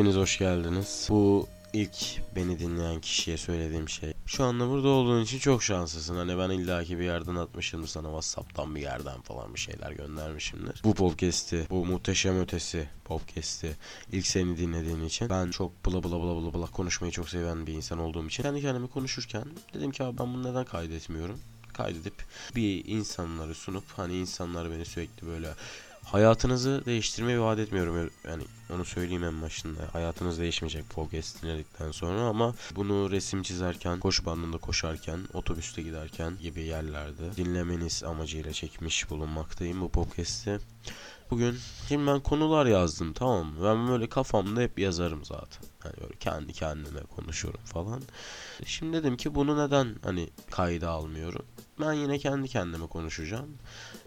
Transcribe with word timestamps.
Hepiniz 0.00 0.16
hoş 0.16 0.38
geldiniz. 0.38 1.06
Bu 1.10 1.46
ilk 1.72 2.20
beni 2.36 2.58
dinleyen 2.58 3.00
kişiye 3.00 3.36
söylediğim 3.36 3.88
şey. 3.88 4.12
Şu 4.26 4.44
anda 4.44 4.68
burada 4.68 4.88
olduğun 4.88 5.22
için 5.22 5.38
çok 5.38 5.62
şanslısın. 5.62 6.16
Hani 6.16 6.38
ben 6.38 6.50
illaki 6.50 6.98
bir 6.98 7.04
yerden 7.04 7.34
atmışımdır 7.34 7.88
sana 7.88 8.06
Whatsapp'tan 8.06 8.74
bir 8.74 8.80
yerden 8.80 9.20
falan 9.20 9.54
bir 9.54 9.60
şeyler 9.60 9.90
göndermişimdir. 9.90 10.80
Bu 10.84 10.94
podcast'i, 10.94 11.66
bu 11.70 11.86
muhteşem 11.86 12.40
ötesi 12.40 12.88
podcast'i 13.04 13.76
ilk 14.12 14.26
seni 14.26 14.58
dinlediğin 14.58 15.04
için 15.04 15.28
ben 15.28 15.50
çok 15.50 15.86
bla 15.86 16.02
bla 16.02 16.10
bla 16.10 16.42
bla 16.42 16.58
bla 16.58 16.66
konuşmayı 16.66 17.12
çok 17.12 17.28
seven 17.28 17.66
bir 17.66 17.74
insan 17.74 17.98
olduğum 17.98 18.26
için 18.26 18.42
kendi 18.42 18.60
kendime 18.60 18.86
konuşurken 18.86 19.44
dedim 19.74 19.90
ki 19.90 20.04
abi 20.04 20.18
ben 20.18 20.34
bunu 20.34 20.50
neden 20.50 20.64
kaydetmiyorum? 20.64 21.40
Kaydedip 21.72 22.14
bir 22.56 22.84
insanları 22.84 23.54
sunup 23.54 23.84
hani 23.96 24.16
insanlar 24.16 24.70
beni 24.70 24.84
sürekli 24.84 25.26
böyle 25.26 25.48
hayatınızı 26.12 26.82
değiştirmeyi 26.86 27.40
vaat 27.40 27.58
etmiyorum. 27.58 28.10
Yani 28.28 28.42
onu 28.74 28.84
söyleyeyim 28.84 29.24
en 29.24 29.42
başında. 29.42 29.80
Hayatınız 29.92 30.38
değişmeyecek 30.38 30.90
podcast 30.90 31.42
dinledikten 31.42 31.90
sonra 31.90 32.20
ama 32.20 32.54
bunu 32.76 33.10
resim 33.10 33.42
çizerken, 33.42 34.00
koşu 34.00 34.26
bandında 34.26 34.58
koşarken, 34.58 35.20
otobüste 35.32 35.82
giderken 35.82 36.38
gibi 36.42 36.62
yerlerde 36.62 37.36
dinlemeniz 37.36 38.04
amacıyla 38.04 38.52
çekmiş 38.52 39.10
bulunmaktayım 39.10 39.80
bu 39.80 39.88
podcast'i. 39.88 40.58
Bugün 41.30 41.58
şimdi 41.88 42.06
ben 42.06 42.20
konular 42.20 42.66
yazdım 42.66 43.12
tamam 43.12 43.46
mı? 43.46 43.64
Ben 43.64 43.88
böyle 43.88 44.08
kafamda 44.08 44.60
hep 44.60 44.78
yazarım 44.78 45.24
zaten. 45.24 45.68
Hani 45.78 45.94
böyle 46.00 46.14
kendi 46.14 46.52
kendime 46.52 47.00
konuşuyorum 47.00 47.60
falan. 47.64 48.02
Şimdi 48.64 48.96
dedim 48.96 49.16
ki 49.16 49.34
bunu 49.34 49.66
neden 49.66 49.96
hani 50.02 50.30
kayda 50.50 50.90
almıyorum? 50.90 51.46
Ben 51.80 51.92
yine 51.92 52.18
kendi 52.18 52.48
kendime 52.48 52.86
konuşacağım. 52.86 53.48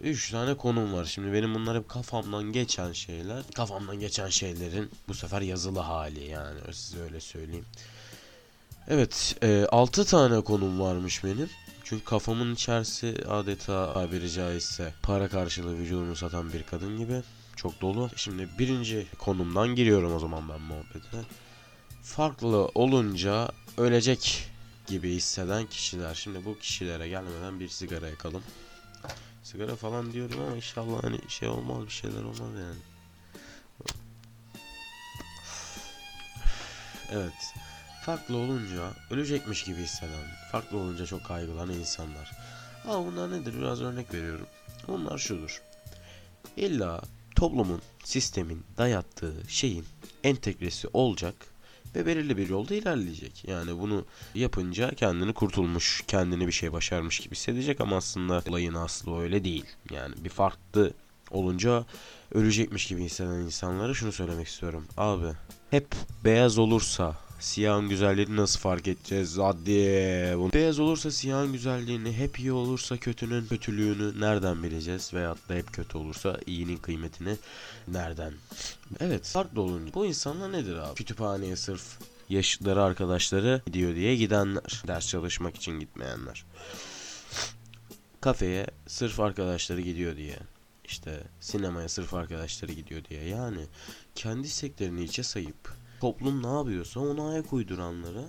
Üç 0.02 0.32
tane 0.32 0.58
konum 0.58 0.94
var. 0.94 1.06
Şimdi 1.06 1.34
benim 1.34 1.56
bunlar 1.56 1.78
hep 1.78 1.90
kafamdan 1.90 2.44
geçen 2.44 2.92
şeyler. 2.92 3.44
Kafamdan 3.56 4.00
geçen 4.00 4.30
şeylerin 4.30 4.92
bu 5.08 5.14
sefer 5.14 5.42
yazılı 5.42 5.80
hali 5.80 6.24
yani 6.24 6.60
size 6.72 7.00
öyle 7.04 7.20
söyleyeyim. 7.20 7.66
Evet, 8.88 9.36
e, 9.44 9.66
6 9.72 10.06
tane 10.06 10.42
konum 10.42 10.80
varmış 10.80 11.24
benim. 11.24 11.50
Çünkü 11.84 12.06
kafamın 12.06 12.54
içerisi 12.54 13.16
adeta 13.30 13.94
tabiri 13.94 14.32
caizse 14.32 14.94
para 15.04 15.28
karşılığı 15.28 15.78
vücudumu 15.78 16.16
satan 16.16 16.54
bir 16.54 16.64
kadın 16.64 16.98
gibi. 16.98 17.22
Çok 17.56 17.82
dolu. 17.82 18.10
Şimdi 18.16 18.50
birinci 18.60 19.08
konumdan 19.20 19.76
giriyorum 19.76 20.16
o 20.16 20.20
zaman 20.20 20.50
ben 20.50 20.62
muhabbete. 20.62 21.18
Farklı 22.02 22.72
olunca 22.76 23.50
ölecek 23.78 24.53
gibi 24.88 25.14
hisseden 25.14 25.66
kişiler. 25.66 26.16
Şimdi 26.16 26.46
bu 26.46 26.60
kişilere 26.60 27.08
gelmeden 27.08 27.60
bir 27.60 27.70
sigara 27.70 28.08
yakalım. 28.08 28.44
Sigara 29.44 29.76
falan 29.76 30.14
diyorum 30.14 30.40
ama 30.42 30.56
inşallah 30.56 31.04
hani 31.04 31.20
şey 31.28 31.50
olmaz 31.50 31.86
bir 31.86 31.92
şeyler 31.92 32.24
olmaz 32.24 32.40
yani. 32.60 32.80
Evet. 37.12 37.54
Farklı 38.06 38.38
olunca 38.38 38.94
ölecekmiş 39.10 39.64
gibi 39.64 39.82
hisseden, 39.82 40.26
farklı 40.52 40.78
olunca 40.78 41.06
çok 41.06 41.26
kaygılanan 41.26 41.74
insanlar. 41.74 42.32
Ama 42.88 43.06
bunlar 43.06 43.32
nedir? 43.32 43.54
Biraz 43.58 43.82
örnek 43.82 44.14
veriyorum. 44.14 44.48
Bunlar 44.88 45.18
şudur. 45.18 45.62
İlla 46.58 47.02
toplumun, 47.36 47.82
sistemin 48.04 48.66
dayattığı 48.78 49.34
şeyin 49.48 49.86
entegresi 50.24 50.88
olacak 50.94 51.36
ve 51.96 52.06
belirli 52.06 52.38
bir 52.38 52.50
yolda 52.50 52.76
ilerleyecek. 52.76 53.46
Yani 53.48 53.80
bunu 53.80 54.06
yapınca 54.36 54.92
kendini 54.92 55.34
kurtulmuş, 55.34 56.04
kendini 56.08 56.48
bir 56.48 56.52
şey 56.52 56.74
başarmış 56.74 57.20
gibi 57.20 57.36
hissedecek 57.36 57.82
ama 57.82 57.98
aslında 57.98 58.44
olayın 58.50 58.74
aslı 58.74 59.20
öyle 59.20 59.44
değil. 59.44 59.66
Yani 59.92 60.16
bir 60.24 60.30
farklı 60.30 60.94
olunca 61.32 61.86
ölecekmiş 62.34 62.88
gibi 62.88 63.04
hisseden 63.04 63.40
insanlara 63.40 63.94
şunu 63.94 64.12
söylemek 64.12 64.48
istiyorum. 64.48 64.88
Abi 64.98 65.28
hep 65.70 65.88
beyaz 66.26 66.58
olursa 66.58 67.16
siyahın 67.44 67.90
güzelliğini 67.90 68.36
nasıl 68.36 68.60
fark 68.60 68.88
edeceğiz? 68.88 69.38
Hadi. 69.38 69.70
Beyaz 70.54 70.80
olursa 70.80 71.12
siyahın 71.12 71.54
güzelliğini, 71.54 72.14
hep 72.14 72.40
iyi 72.40 72.52
olursa 72.52 72.98
kötünün 72.98 73.46
kötülüğünü 73.46 74.22
nereden 74.22 74.64
bileceğiz? 74.64 75.14
Veyahut 75.14 75.50
da 75.50 75.54
hep 75.54 75.74
kötü 75.74 75.98
olursa 75.98 76.40
iyinin 76.46 76.78
kıymetini 76.78 77.36
nereden? 77.88 78.34
Evet, 79.00 79.26
farklı 79.26 79.62
olunca. 79.62 79.94
Bu 79.94 80.06
insanlar 80.06 80.52
nedir 80.52 80.76
abi? 80.76 80.96
Kütüphaneye 80.96 81.56
sırf 81.56 81.84
yaşıtları 82.30 82.84
arkadaşları 82.84 83.62
gidiyor 83.66 83.96
diye 83.96 84.16
gidenler. 84.16 84.84
Ders 84.88 85.08
çalışmak 85.08 85.56
için 85.56 85.80
gitmeyenler. 85.80 86.46
Kafeye 88.22 88.68
sırf 88.88 89.20
arkadaşları 89.20 89.82
gidiyor 89.82 90.18
diye. 90.18 90.38
İşte 90.86 91.24
sinemaya 91.40 91.90
sırf 91.90 92.14
arkadaşları 92.14 92.72
gidiyor 92.72 93.02
diye. 93.10 93.24
Yani 93.24 93.66
kendi 94.16 94.48
isteklerini 94.48 95.04
içe 95.04 95.24
sayıp 95.24 95.83
toplum 96.04 96.44
ne 96.44 96.48
yapıyorsa 96.48 97.00
ona 97.00 97.30
ayak 97.30 97.54
uyduranlara 97.54 98.24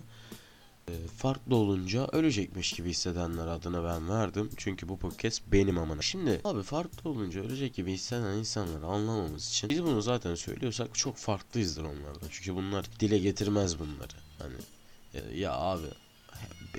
e, 0.89 0.93
farklı 1.17 1.57
olunca 1.57 2.07
ölecekmiş 2.12 2.73
gibi 2.73 2.91
hissedenler 2.91 3.47
adına 3.47 3.85
ben 3.85 4.09
verdim. 4.09 4.51
Çünkü 4.57 4.89
bu 4.89 4.99
podcast 4.99 5.43
benim 5.53 5.79
amına. 5.79 6.03
Şimdi 6.03 6.41
abi 6.45 6.63
farklı 6.63 7.11
olunca 7.11 7.41
ölecek 7.41 7.75
gibi 7.75 7.93
hisseden 7.93 8.39
insanları 8.39 8.87
anlamamız 8.87 9.49
için 9.49 9.71
biz 9.71 9.83
bunu 9.83 10.03
zaten 10.03 10.34
söylüyorsak 10.34 10.95
çok 10.95 11.17
farklıyızdır 11.17 11.84
onlardan. 11.84 12.29
Çünkü 12.31 12.55
bunlar 12.55 12.87
dile 13.01 13.19
getirmez 13.19 13.79
bunları. 13.79 14.15
Hani 14.39 14.57
e, 15.15 15.39
ya 15.39 15.53
abi 15.53 15.87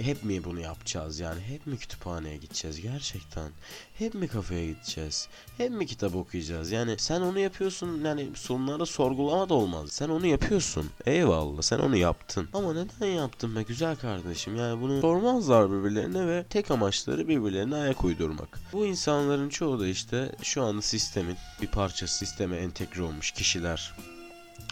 hep 0.02 0.24
mi 0.24 0.44
bunu 0.44 0.60
yapacağız 0.60 1.20
yani? 1.20 1.42
Hep 1.42 1.68
mi 1.68 1.78
kütüphaneye 1.78 2.38
gideceğiz 2.38 2.82
gerçekten? 2.82 3.50
Hep 3.94 4.14
mi 4.14 4.28
kafeye 4.28 4.66
gideceğiz? 4.66 5.28
Hep 5.58 5.72
mi 5.72 5.86
kitap 5.86 6.16
okuyacağız? 6.16 6.72
Yani 6.72 6.96
sen 6.98 7.22
onu 7.22 7.40
yapıyorsun 7.40 8.04
yani 8.06 8.30
sonlara 8.36 8.86
sorgulama 8.86 9.50
da 9.50 9.54
olmaz. 9.54 9.92
Sen 9.92 10.10
onu 10.10 10.28
yapıyorsun. 10.28 10.90
Eyvallah 11.06 11.62
sen 11.62 11.80
onu 11.80 11.98
yaptın. 11.98 12.50
Ama 12.54 12.74
neden 12.74 13.08
yaptın 13.08 13.56
be 13.56 13.64
güzel 13.64 13.96
kardeşim? 13.96 14.56
Yani 14.56 14.82
bunu 14.82 15.02
sormazlar 15.02 15.72
birbirlerine 15.72 16.28
ve 16.28 16.46
tek 16.50 16.72
amaçları 16.72 17.28
birbirlerine 17.28 17.76
ayak 17.76 18.04
uydurmak. 18.04 18.60
Bu 18.74 18.86
insanların 18.86 19.50
çoğu 19.50 19.80
da 19.80 19.88
işte 19.88 20.36
şu 20.42 20.64
anda 20.64 20.82
sistemin 20.82 21.38
bir 21.62 21.68
parçası 21.68 22.18
sisteme 22.18 22.58
entegre 22.58 23.02
olmuş 23.02 23.32
kişiler 23.32 23.94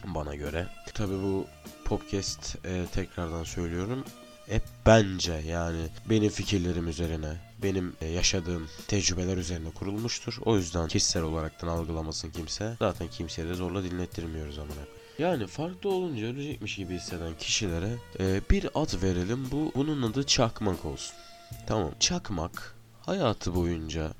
bana 0.05 0.35
göre. 0.35 0.67
Tabi 0.93 1.13
bu 1.13 1.45
podcast 1.85 2.65
e, 2.65 2.85
tekrardan 2.91 3.43
söylüyorum 3.43 4.03
hep 4.47 4.63
bence 4.85 5.33
yani 5.33 5.87
benim 6.09 6.29
fikirlerim 6.29 6.87
üzerine, 6.87 7.33
benim 7.63 7.95
e, 8.01 8.07
yaşadığım 8.07 8.69
tecrübeler 8.87 9.37
üzerine 9.37 9.69
kurulmuştur. 9.71 10.37
O 10.45 10.57
yüzden 10.57 10.87
kişisel 10.87 11.23
olaraktan 11.23 11.67
algılamasın 11.67 12.31
kimse. 12.31 12.75
Zaten 12.79 13.07
kimseye 13.07 13.47
de 13.47 13.53
zorla 13.53 13.83
dinlettirmiyoruz 13.83 14.59
amına 14.59 14.81
yani 15.19 15.47
farklı 15.47 15.89
olunca 15.89 16.25
ölecekmiş 16.25 16.75
gibi 16.75 16.95
hisseden 16.95 17.37
kişilere 17.37 17.95
e, 18.19 18.41
bir 18.49 18.67
ad 18.75 19.03
verelim. 19.03 19.51
Bu 19.51 19.71
bunun 19.75 20.01
adı 20.01 20.25
çakmak 20.25 20.85
olsun. 20.85 21.15
Tamam. 21.67 21.91
Çakmak 21.99 22.75
hayatı 23.01 23.55
boyunca 23.55 24.13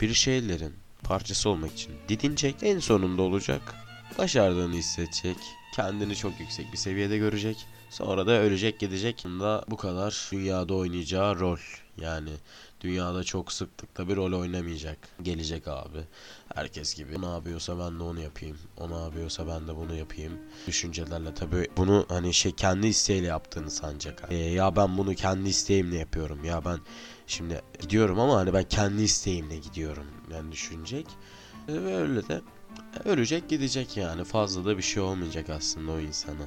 bir 0.00 0.14
şeylerin 0.14 0.74
parçası 1.02 1.50
olmak 1.50 1.72
için 1.72 1.92
didinecek. 2.08 2.56
En 2.62 2.78
sonunda 2.78 3.22
olacak. 3.22 3.74
Başardığını 4.18 4.74
hissedecek. 4.74 5.36
Kendini 5.74 6.16
çok 6.16 6.40
yüksek 6.40 6.72
bir 6.72 6.78
seviyede 6.78 7.18
görecek 7.18 7.56
Sonra 7.90 8.26
da 8.26 8.30
ölecek 8.30 8.80
gidecek. 8.80 9.24
Da 9.24 9.64
bu 9.68 9.76
kadar 9.76 10.28
dünyada 10.32 10.74
oynayacağı 10.74 11.38
rol. 11.38 11.58
Yani 12.00 12.30
dünyada 12.80 13.24
çok 13.24 13.52
sıklıkla 13.52 14.08
bir 14.08 14.16
rol 14.16 14.32
oynamayacak. 14.32 14.98
Gelecek 15.22 15.68
abi. 15.68 15.98
Herkes 16.54 16.94
gibi. 16.94 17.22
Ne 17.22 17.26
yapıyorsa 17.26 17.78
ben 17.78 17.98
de 17.98 18.02
onu 18.02 18.20
yapayım. 18.20 18.58
O 18.76 18.90
ne 18.90 19.04
yapıyorsa 19.04 19.46
ben 19.48 19.68
de 19.68 19.76
bunu 19.76 19.94
yapayım. 19.94 20.32
Düşüncelerle 20.66 21.34
tabii 21.34 21.68
bunu 21.76 22.06
hani 22.08 22.34
şey 22.34 22.52
kendi 22.52 22.86
isteğiyle 22.86 23.26
yaptığını 23.26 23.70
sanacak. 23.70 24.22
Ee, 24.30 24.36
ya 24.36 24.76
ben 24.76 24.98
bunu 24.98 25.14
kendi 25.14 25.48
isteğimle 25.48 25.96
yapıyorum. 25.96 26.44
Ya 26.44 26.64
ben 26.64 26.78
şimdi 27.26 27.60
gidiyorum 27.80 28.20
ama 28.20 28.36
hani 28.36 28.52
ben 28.52 28.64
kendi 28.64 29.02
isteğimle 29.02 29.56
gidiyorum. 29.56 30.06
Yani 30.32 30.52
düşünecek. 30.52 31.06
Ee, 31.68 31.72
ve 31.72 31.96
öyle 31.96 32.28
de 32.28 32.40
ölecek 33.04 33.48
gidecek 33.48 33.96
yani. 33.96 34.24
Fazla 34.24 34.64
da 34.64 34.78
bir 34.78 34.82
şey 34.82 35.02
olmayacak 35.02 35.50
aslında 35.50 35.92
o 35.92 36.00
insana 36.00 36.46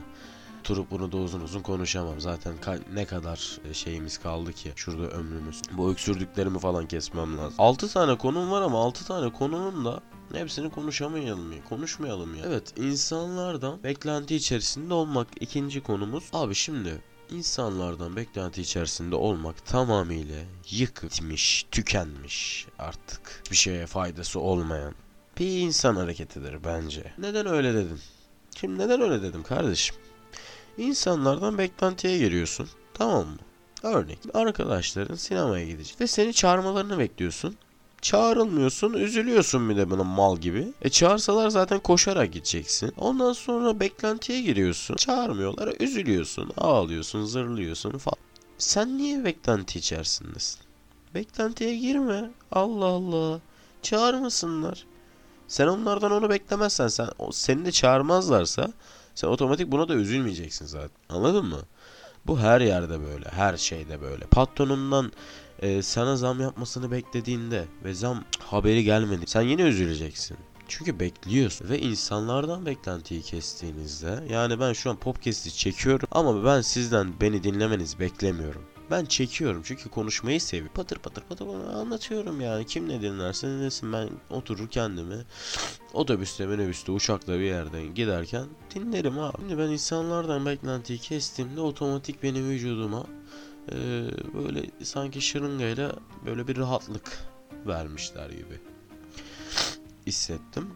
oturup 0.69 0.91
bunu 0.91 1.11
da 1.11 1.17
uzun 1.17 1.41
uzun 1.41 1.61
konuşamam. 1.61 2.19
Zaten 2.19 2.53
ka- 2.65 2.79
ne 2.93 3.05
kadar 3.05 3.57
e, 3.69 3.73
şeyimiz 3.73 4.17
kaldı 4.17 4.53
ki 4.53 4.73
şurada 4.75 5.07
ömrümüz. 5.09 5.61
Bu 5.71 5.91
öksürdüklerimi 5.91 6.59
falan 6.59 6.87
kesmem 6.87 7.37
lazım. 7.37 7.55
6 7.57 7.93
tane 7.93 8.17
konum 8.17 8.51
var 8.51 8.61
ama 8.61 8.79
6 8.83 9.05
tane 9.05 9.31
konunun 9.33 9.85
da 9.85 10.01
hepsini 10.33 10.69
konuşamayalım 10.69 11.51
ya. 11.51 11.63
Konuşmayalım 11.69 12.35
ya. 12.35 12.43
Evet 12.47 12.73
insanlardan 12.79 13.83
beklenti 13.83 14.35
içerisinde 14.35 14.93
olmak 14.93 15.27
ikinci 15.39 15.83
konumuz. 15.83 16.23
Abi 16.33 16.55
şimdi 16.55 17.01
insanlardan 17.31 18.15
beklenti 18.15 18.61
içerisinde 18.61 19.15
olmak 19.15 19.65
tamamıyla 19.65 20.39
yıkılmış, 20.69 21.65
tükenmiş 21.71 22.67
artık 22.79 23.43
bir 23.51 23.55
şeye 23.55 23.85
faydası 23.85 24.39
olmayan 24.39 24.93
bir 25.39 25.59
insan 25.59 25.95
hareketidir 25.95 26.63
bence. 26.63 27.13
Neden 27.17 27.45
öyle 27.47 27.73
dedim? 27.73 27.99
Şimdi 28.55 28.77
neden 28.79 29.01
öyle 29.01 29.21
dedim 29.21 29.43
kardeşim? 29.43 29.95
İnsanlardan 30.79 31.57
beklentiye 31.57 32.17
giriyorsun. 32.17 32.69
Tamam 32.93 33.27
mı? 33.27 33.37
Örnek 33.83 34.19
arkadaşların 34.33 35.15
sinemaya 35.15 35.65
gidecek 35.65 36.01
ve 36.01 36.07
seni 36.07 36.33
çağırmalarını 36.33 36.99
bekliyorsun. 36.99 37.55
Çağrılmıyorsun, 38.01 38.93
üzülüyorsun 38.93 39.69
bir 39.69 39.77
de 39.77 39.89
buna 39.89 40.03
mal 40.03 40.37
gibi. 40.37 40.73
E 40.81 40.89
çağırsalar 40.89 41.49
zaten 41.49 41.79
koşarak 41.79 42.33
gideceksin. 42.33 42.93
Ondan 42.97 43.33
sonra 43.33 43.79
beklentiye 43.79 44.41
giriyorsun. 44.41 44.95
Çağırmıyorlar, 44.95 45.73
üzülüyorsun, 45.79 46.51
ağlıyorsun, 46.57 47.25
zırlıyorsun 47.25 47.97
falan. 47.97 48.19
Sen 48.57 48.97
niye 48.97 49.25
beklenti 49.25 49.79
içerisindesin? 49.79 50.59
Beklentiye 51.15 51.75
girme. 51.75 52.31
Allah 52.51 52.85
Allah. 52.85 53.39
Çağırmasınlar. 53.81 54.85
Sen 55.47 55.67
onlardan 55.67 56.11
onu 56.11 56.29
beklemezsen, 56.29 56.87
sen 56.87 57.09
seni 57.31 57.65
de 57.65 57.71
çağırmazlarsa 57.71 58.73
sen 59.19 59.27
otomatik 59.27 59.71
buna 59.71 59.87
da 59.87 59.95
üzülmeyeceksin 59.95 60.65
zaten. 60.65 60.97
Anladın 61.09 61.45
mı? 61.45 61.61
Bu 62.27 62.39
her 62.39 62.61
yerde 62.61 63.01
böyle, 63.01 63.29
her 63.29 63.57
şeyde 63.57 64.01
böyle. 64.01 64.25
Patronundan 64.25 65.11
e, 65.61 65.81
sana 65.81 66.15
zam 66.15 66.41
yapmasını 66.41 66.91
beklediğinde 66.91 67.65
ve 67.83 67.93
zam 67.93 68.23
haberi 68.39 68.83
gelmedi. 68.83 69.23
Sen 69.27 69.41
yine 69.41 69.61
üzüleceksin. 69.61 70.37
Çünkü 70.67 70.99
bekliyorsun 70.99 71.69
ve 71.69 71.79
insanlardan 71.79 72.65
beklentiyi 72.65 73.21
kestiğinizde 73.21 74.23
yani 74.29 74.59
ben 74.59 74.73
şu 74.73 74.89
an 74.89 74.95
podcast'i 74.95 75.55
çekiyorum 75.55 76.07
ama 76.11 76.45
ben 76.45 76.61
sizden 76.61 77.13
beni 77.21 77.43
dinlemenizi 77.43 77.99
beklemiyorum. 77.99 78.61
Ben 78.91 79.05
çekiyorum 79.05 79.61
çünkü 79.65 79.89
konuşmayı 79.89 80.41
seviyorum. 80.41 80.73
Patır 80.75 80.97
patır 80.97 81.23
patır 81.23 81.47
anlatıyorum 81.47 82.41
yani. 82.41 82.65
Kim 82.65 82.89
ne 82.89 83.01
dinlerse 83.01 83.47
dinlesin 83.47 83.93
ben 83.93 84.09
oturur 84.29 84.67
kendimi 84.67 85.25
otobüste, 85.93 86.45
minibüste, 86.47 86.91
uçakla 86.91 87.33
bir 87.33 87.43
yerden 87.43 87.95
giderken 87.95 88.45
dinlerim 88.75 89.19
abi. 89.19 89.37
Şimdi 89.39 89.57
ben 89.57 89.69
insanlardan 89.69 90.45
beklentiyi 90.45 90.99
kestiğimde 90.99 91.61
otomatik 91.61 92.23
benim 92.23 92.49
vücuduma 92.49 93.05
e, 93.71 93.75
böyle 94.33 94.65
sanki 94.83 95.21
şırıngayla 95.21 95.95
böyle 96.25 96.47
bir 96.47 96.57
rahatlık 96.57 97.19
vermişler 97.67 98.29
gibi 98.29 98.59
hissettim. 100.07 100.69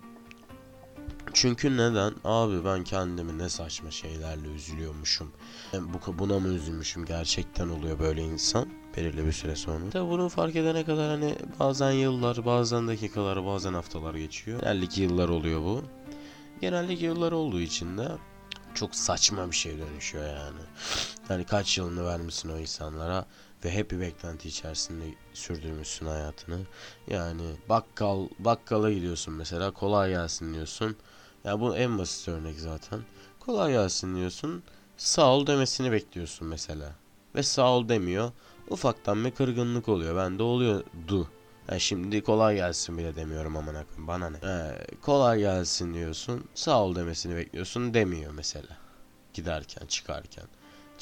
Çünkü 1.33 1.77
neden? 1.77 2.13
Abi 2.24 2.65
ben 2.65 2.83
kendimi 2.83 3.38
ne 3.38 3.50
saçma 3.50 3.91
şeylerle 3.91 4.47
üzülüyormuşum. 4.47 5.31
Ben 5.74 5.94
bu 5.94 6.19
buna 6.19 6.39
mı 6.39 6.47
üzülmüşüm? 6.47 7.06
Gerçekten 7.06 7.69
oluyor 7.69 8.00
böyle 8.00 8.21
insan 8.21 8.68
belirli 8.97 9.25
bir 9.25 9.31
süre 9.31 9.56
sonra. 9.56 9.89
Tabi 9.89 10.09
bunu 10.09 10.30
fark 10.30 10.56
edene 10.56 10.85
kadar 10.85 11.09
hani 11.09 11.35
bazen 11.59 11.91
yıllar, 11.91 12.45
bazen 12.45 12.88
dakikalar, 12.88 13.45
bazen 13.45 13.74
haftalar 13.74 14.15
geçiyor. 14.15 14.59
Genellikle 14.59 15.01
yıllar 15.03 15.30
oluyor 15.30 15.62
bu. 15.62 15.83
Genellikle 16.62 17.06
yıllar 17.06 17.31
olduğu 17.31 17.62
için 17.62 17.97
de 17.97 18.07
çok 18.74 18.95
saçma 18.95 19.51
bir 19.51 19.56
şey 19.56 19.77
dönüşüyor 19.80 20.25
yani. 20.25 20.62
Yani 21.30 21.45
kaç 21.45 21.77
yılını 21.77 22.06
vermişsin 22.06 22.50
o 22.50 22.57
insanlara 22.57 23.25
ve 23.65 23.71
hep 23.71 23.91
bir 23.91 24.00
beklenti 24.00 24.47
içerisinde 24.50 25.03
sürdürmüşsün 25.33 26.06
hayatını. 26.06 26.59
Yani 27.07 27.44
bakkal 27.69 28.27
bakkala 28.39 28.91
gidiyorsun 28.91 29.33
mesela 29.33 29.71
kolay 29.71 30.09
gelsin 30.09 30.53
diyorsun. 30.53 30.97
Ya 31.44 31.60
bu 31.60 31.75
en 31.75 31.98
basit 31.98 32.28
örnek 32.28 32.60
zaten. 32.60 33.00
Kolay 33.40 33.72
gelsin 33.72 34.16
diyorsun. 34.16 34.63
Sağ 34.98 35.34
ol 35.34 35.48
demesini 35.48 35.92
bekliyorsun 35.92 36.48
mesela. 36.48 36.95
Ve 37.36 37.44
sağ 37.44 37.72
ol 37.72 37.90
demiyor. 37.90 38.31
Ufaktan 38.69 39.25
bir 39.25 39.31
kırgınlık 39.31 39.90
oluyor. 39.90 40.16
Bende 40.16 40.44
oluyordu. 40.44 41.28
Ya 41.72 41.80
şimdi 41.80 42.24
kolay 42.24 42.56
gelsin 42.56 42.98
bile 42.98 43.16
demiyorum 43.16 43.57
aman 43.57 43.75
akım 43.75 44.07
bana 44.07 44.30
ne. 44.30 44.38
Ee, 44.38 44.88
kolay 45.01 45.40
gelsin 45.40 45.94
diyorsun. 45.94 46.44
Sağ 46.56 46.84
ol 46.84 46.95
demesini 46.95 47.36
bekliyorsun 47.36 47.94
demiyor 47.94 48.31
mesela. 48.31 48.78
Giderken 49.34 49.86
çıkarken. 49.88 50.45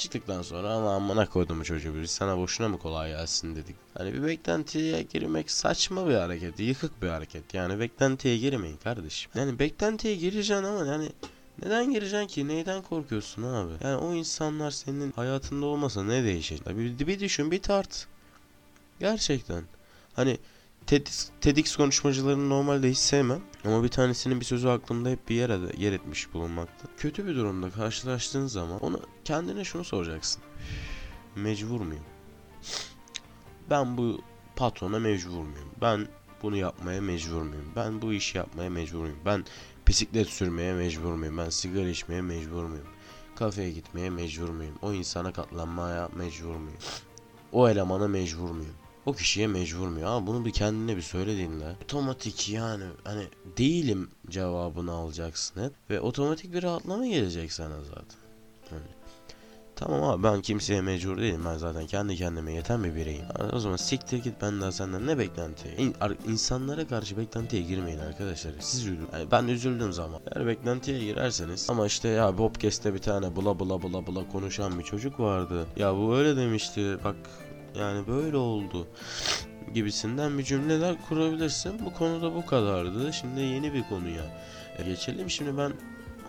Çıktıktan 0.02 0.42
sonra 0.42 0.74
ama 0.74 0.96
amına 0.96 1.30
koydum 1.30 1.64
çocuğu 1.64 2.02
biz 2.02 2.12
sana 2.12 2.38
boşuna 2.38 2.70
mı 2.70 2.80
kolay 2.80 3.10
gelsin 3.10 3.56
dedik. 3.56 3.76
Hani 3.94 4.14
bir 4.14 4.24
beklentiye 4.24 5.02
girmek 5.02 5.52
saçma 5.52 6.08
bir 6.08 6.14
hareket, 6.14 6.60
yıkık 6.60 7.02
bir 7.02 7.08
hareket. 7.08 7.54
Yani 7.54 7.80
beklentiye 7.80 8.38
girmeyin 8.38 8.78
kardeşim. 8.78 9.32
Yani 9.36 9.60
beklentiye 9.60 10.16
gireceksin 10.16 10.64
ama 10.64 10.86
yani 10.86 11.10
neden 11.64 11.94
gireceksin 11.94 12.28
ki? 12.28 12.48
Neyden 12.48 12.82
korkuyorsun 12.82 13.44
abi? 13.44 13.72
Yani 13.84 13.96
o 13.96 14.14
insanlar 14.14 14.72
senin 14.72 15.12
hayatında 15.12 15.66
olmasa 15.66 16.04
ne 16.04 16.24
değişecek? 16.24 16.78
Bir, 16.78 17.08
bir 17.08 17.20
düşün, 17.20 17.52
bir 17.52 17.62
tart. 17.62 18.08
Gerçekten. 19.00 19.64
Hani 20.14 20.38
TEDx, 20.88 21.30
TEDx 21.42 21.76
konuşmacılarını 21.76 22.50
normalde 22.50 22.90
hiç 22.90 22.98
sevmem. 22.98 23.42
Ama 23.66 23.84
bir 23.84 23.90
tanesinin 23.90 24.40
bir 24.40 24.46
sözü 24.46 24.68
aklımda 24.68 25.10
hep 25.10 25.30
bir 25.30 25.36
yere 25.36 25.60
yer 25.78 25.94
etmiş 25.94 26.34
bulunmakta. 26.34 26.88
Kötü 26.98 27.28
bir 27.28 27.36
durumda 27.36 27.70
karşılaştığın 27.70 28.48
zaman 28.48 28.80
onu 28.80 29.00
kendine 29.26 29.64
şunu 29.64 29.84
soracaksın. 29.84 30.44
Mecbur 31.36 31.82
muyum? 31.82 32.04
Ben 33.70 33.98
bu 33.98 34.22
patrona 34.56 35.00
mecbur 35.00 35.30
muyum? 35.32 35.70
Ben 35.82 36.08
bunu 36.44 36.56
yapmaya 36.56 37.02
mecbur 37.02 37.42
muyum? 37.42 37.66
Ben 37.76 38.02
bu 38.02 38.14
işi 38.14 38.38
yapmaya 38.38 38.70
mecbur 38.70 39.00
muyum? 39.00 39.20
Ben 39.26 39.46
bisiklet 39.88 40.28
sürmeye 40.28 40.74
mecbur 40.74 41.14
muyum? 41.14 41.38
Ben 41.38 41.50
sigara 41.50 41.88
içmeye 41.90 42.22
mecbur 42.22 42.64
muyum? 42.64 42.88
Kafeye 43.36 43.72
gitmeye 43.72 44.10
mecbur 44.10 44.50
muyum? 44.50 44.76
O 44.82 44.94
insana 44.94 45.34
katlanmaya 45.34 46.10
mecbur 46.16 46.56
muyum? 46.56 46.80
O 47.52 47.70
elemana 47.70 48.08
mecbur 48.08 48.50
muyum? 48.50 48.76
O 49.06 49.14
kişiye 49.14 49.48
mecbur 49.48 49.88
muyum? 49.88 50.08
Ama 50.08 50.28
bunu 50.28 50.46
bir 50.46 50.52
kendine 50.52 50.98
bir 50.98 51.02
söylediğinde 51.02 51.76
otomatik 51.84 52.50
yani 52.50 52.84
hani 53.04 53.24
değilim 53.58 54.10
cevabını 54.30 54.92
alacaksın 54.92 55.64
hep 55.64 55.74
ve 55.90 56.02
otomatik 56.02 56.54
bir 56.54 56.64
rahatlama 56.64 57.08
gelecek 57.08 57.54
sana 57.54 57.82
zaten. 57.84 58.20
Hani 58.70 58.82
Tamam 59.76 60.04
abi 60.04 60.24
ben 60.24 60.42
kimseye 60.42 60.82
mecbur 60.82 61.18
değilim. 61.18 61.42
Ben 61.46 61.58
zaten 61.58 61.88
kendi 61.88 62.16
kendime 62.16 62.54
yeten 62.54 62.84
bir 62.84 62.96
bireyim. 62.96 63.26
O 63.54 63.60
zaman 63.60 63.76
siktir 63.78 64.18
git 64.24 64.34
ben 64.42 64.62
daha 64.62 64.72
senden 64.72 65.08
ne 65.08 65.18
beklenti? 65.18 65.76
İn, 65.78 65.96
ar- 66.02 66.18
insanlara 66.28 66.88
karşı 66.88 67.18
beklentiye 67.18 67.62
girmeyin 67.62 68.00
arkadaşlar. 68.00 68.52
Siz 68.60 68.82
üzülün. 68.82 69.08
Yani 69.14 69.32
ben 69.32 69.48
üzüldüğüm 69.48 69.94
zaman. 69.94 70.22
Eğer 70.36 70.48
beklentiye 70.48 71.00
girerseniz 71.00 71.68
ama 71.70 71.86
işte 71.88 72.08
ya 72.10 72.38
Bobcast'te 72.38 72.94
bir 72.94 73.00
tane 73.00 73.36
bula 73.36 73.60
bula 73.60 73.82
bula 73.82 74.08
bula 74.08 74.28
konuşan 74.32 74.80
bir 74.80 74.84
çocuk 74.84 75.20
vardı. 75.20 75.68
Ya 75.78 75.96
bu 75.96 76.16
öyle 76.16 76.38
demişti. 76.38 76.98
Bak 77.04 77.16
yani 77.76 78.08
böyle 78.08 78.38
oldu 78.38 78.88
gibisinden 79.74 80.38
bir 80.38 80.44
cümleler 80.44 80.96
kurabilirsin. 81.10 81.86
Bu 81.86 81.94
konuda 81.94 82.36
bu 82.36 82.46
kadardı. 82.46 83.14
Şimdi 83.14 83.42
yeni 83.42 83.74
bir 83.74 83.84
konuya 83.84 84.24
e, 84.78 84.84
geçelim. 84.84 85.30
Şimdi 85.30 85.58
ben 85.58 85.74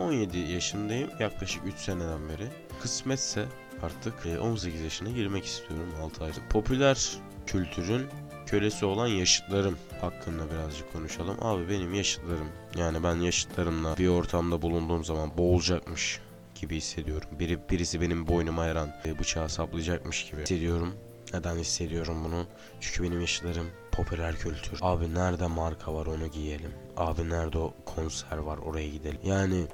17 0.00 0.38
yaşındayım. 0.38 1.10
Yaklaşık 1.20 1.66
3 1.66 1.74
seneden 1.74 2.28
beri. 2.28 2.48
Kısmetse 2.80 3.44
artık 3.82 4.26
e, 4.26 4.38
18 4.38 4.80
yaşına 4.80 5.10
girmek 5.10 5.44
istiyorum 5.44 5.94
6 6.02 6.25
aylık. 6.25 6.50
Popüler 6.50 7.11
kültürün 7.46 8.06
kölesi 8.46 8.87
olan 8.87 9.06
yaşıtlarım 9.06 9.78
hakkında 10.00 10.50
birazcık 10.50 10.92
konuşalım. 10.92 11.37
Abi 11.40 11.68
benim 11.68 11.94
yaşıtlarım 11.94 12.49
yani 12.76 13.04
ben 13.04 13.16
yaşıtlarımla 13.16 13.96
bir 13.96 14.08
ortamda 14.08 14.62
bulunduğum 14.62 15.04
zaman 15.04 15.38
boğulacakmış 15.38 16.20
gibi 16.61 16.76
hissediyorum. 16.76 17.28
Biri 17.38 17.58
birisi 17.70 18.00
benim 18.00 18.26
boynuma 18.28 18.64
her 18.64 18.76
an 18.76 18.88
e, 19.06 19.18
bıçağı 19.18 19.49
saplayacakmış 19.49 20.30
gibi 20.30 20.42
hissediyorum. 20.42 20.94
Neden 21.34 21.56
hissediyorum 21.56 22.24
bunu? 22.24 22.46
Çünkü 22.80 23.02
benim 23.02 23.20
yaşlarım 23.20 23.66
popüler 23.92 24.36
kültür. 24.36 24.78
Abi 24.82 25.14
nerede 25.14 25.46
marka 25.46 25.94
var 25.94 26.06
onu 26.06 26.26
giyelim. 26.26 26.72
Abi 26.96 27.28
nerede 27.30 27.58
o 27.58 27.74
konser 27.86 28.36
var 28.36 28.58
oraya 28.58 28.88
gidelim. 28.88 29.20
Yani 29.24 29.66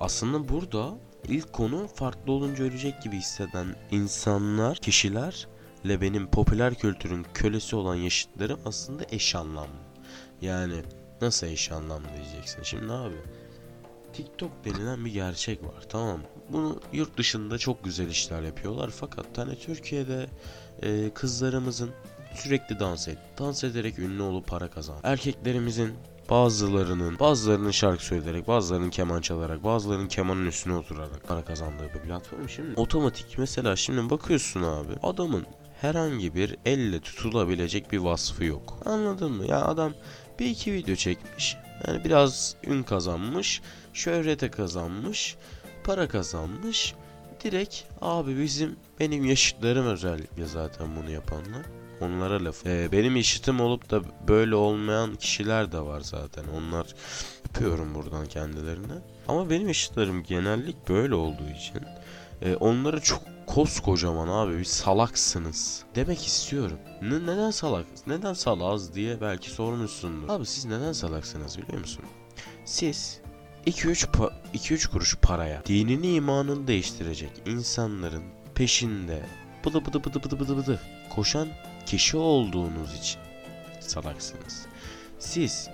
aslında 0.00 0.48
burada 0.48 0.94
ilk 1.28 1.52
konu 1.52 1.88
farklı 1.94 2.32
olunca 2.32 2.64
ölecek 2.64 3.02
gibi 3.02 3.16
hisseden 3.16 3.76
insanlar, 3.90 4.76
kişilerle 4.76 6.00
benim 6.00 6.30
popüler 6.30 6.74
kültürün 6.74 7.26
kölesi 7.34 7.76
olan 7.76 7.94
yaşıtlarım 7.94 8.60
aslında 8.64 9.04
eş 9.10 9.34
anlamlı. 9.34 9.86
Yani 10.40 10.74
nasıl 11.20 11.46
eş 11.46 11.72
anlamlı 11.72 12.08
diyeceksin. 12.16 12.62
Şimdi 12.62 12.92
abi 12.92 13.16
TikTok 14.16 14.50
denilen 14.64 15.04
bir 15.04 15.12
gerçek 15.12 15.64
var 15.64 15.84
tamam 15.88 16.18
mı? 16.18 16.24
Bunu 16.52 16.80
yurt 16.92 17.18
dışında 17.18 17.58
çok 17.58 17.84
güzel 17.84 18.08
işler 18.08 18.42
yapıyorlar 18.42 18.90
fakat 18.90 19.38
hani 19.38 19.58
Türkiye'de 19.58 20.26
e, 20.82 21.10
kızlarımızın 21.14 21.90
sürekli 22.34 22.80
dans 22.80 23.08
et, 23.08 23.18
dans 23.38 23.64
ederek 23.64 23.98
ünlü 23.98 24.22
olup 24.22 24.46
para 24.46 24.70
kazan. 24.70 24.96
Erkeklerimizin 25.02 25.94
bazılarının, 26.30 27.18
bazılarının 27.18 27.70
şarkı 27.70 28.04
söyleyerek, 28.04 28.48
bazılarının 28.48 28.90
keman 28.90 29.20
çalarak, 29.20 29.64
bazılarının 29.64 30.08
kemanın 30.08 30.46
üstüne 30.46 30.74
oturarak 30.74 31.28
para 31.28 31.44
kazandığı 31.44 31.94
bir 31.94 32.00
platform. 32.00 32.48
Şimdi 32.48 32.80
otomatik 32.80 33.38
mesela 33.38 33.76
şimdi 33.76 34.10
bakıyorsun 34.10 34.62
abi 34.62 34.92
adamın 35.02 35.46
herhangi 35.80 36.34
bir 36.34 36.56
elle 36.66 37.00
tutulabilecek 37.00 37.92
bir 37.92 37.98
vasfı 37.98 38.44
yok. 38.44 38.78
Anladın 38.84 39.32
mı? 39.32 39.46
Ya 39.46 39.64
adam 39.64 39.92
bir 40.38 40.46
iki 40.46 40.72
video 40.72 40.94
çekmiş. 40.94 41.56
Yani 41.86 42.04
biraz 42.04 42.56
ün 42.66 42.82
kazanmış, 42.82 43.62
şöhrete 43.92 44.50
kazanmış, 44.50 45.36
para 45.84 46.08
kazanmış. 46.08 46.94
Direkt 47.44 47.82
abi 48.00 48.42
bizim 48.42 48.76
benim 49.00 49.24
yaşıtlarım 49.24 49.86
özellikle 49.86 50.46
zaten 50.46 50.96
bunu 50.96 51.10
yapanlar. 51.10 51.66
Onlara 52.00 52.44
laf. 52.44 52.66
Ee, 52.66 52.88
benim 52.92 53.16
yaşıtım 53.16 53.60
olup 53.60 53.90
da 53.90 54.02
böyle 54.28 54.54
olmayan 54.54 55.14
kişiler 55.14 55.72
de 55.72 55.80
var 55.80 56.00
zaten. 56.00 56.44
Onlar 56.56 56.86
öpüyorum 57.50 57.94
buradan 57.94 58.26
kendilerine. 58.26 58.94
Ama 59.28 59.50
benim 59.50 59.68
yaşıtlarım 59.68 60.22
genellik 60.22 60.88
böyle 60.88 61.14
olduğu 61.14 61.48
için 61.48 61.80
e, 62.42 62.56
onlara 62.56 63.00
çok 63.00 63.22
koskocaman 63.46 64.28
abi 64.28 64.58
bir 64.58 64.64
salaksınız 64.64 65.82
demek 65.94 66.26
istiyorum. 66.26 66.78
Ne- 67.02 67.22
neden 67.22 67.50
salak? 67.50 67.86
Neden 68.06 68.32
salaz 68.32 68.94
diye 68.94 69.20
belki 69.20 69.50
sormuşsundur. 69.50 70.28
Abi 70.28 70.46
siz 70.46 70.64
neden 70.64 70.92
salaksınız 70.92 71.58
biliyor 71.58 71.78
musun? 71.78 72.04
Siz 72.64 73.20
2-3 73.66 74.06
pa- 74.06 74.32
2-3 74.54 74.88
kuruş 74.90 75.16
paraya 75.22 75.62
dinini 75.66 76.14
imanını 76.14 76.66
değiştirecek 76.66 77.30
insanların 77.46 78.22
peşinde 78.54 79.26
bıdı 79.64 79.84
bıdı 79.86 80.04
bıdı 80.04 80.22
bıdı 80.24 80.40
bıdı 80.40 80.56
bıdı 80.56 80.80
koşan 81.14 81.48
kişi 81.86 82.16
olduğunuz 82.16 82.94
için 82.94 83.20
salaksınız. 83.80 84.66
Siz 85.18 85.68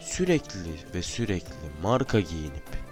sürekli 0.00 0.70
ve 0.94 1.02
sürekli 1.02 1.54
marka 1.82 2.20
giyinip 2.20 2.87